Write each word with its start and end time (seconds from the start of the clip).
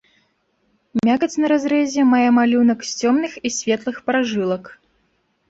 Мякаць 1.09 1.39
на 1.43 1.47
разрэзе 1.53 2.05
мае 2.13 2.23
малюнак 2.39 2.79
з 2.93 3.05
цёмных 3.05 3.37
і 3.47 3.53
светлых 3.59 4.03
пражылак. 4.09 4.63